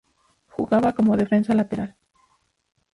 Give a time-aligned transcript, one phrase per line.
[0.55, 1.95] Jugaba como defensa lateral.